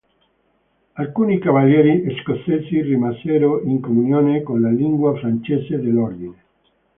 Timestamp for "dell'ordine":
5.79-6.37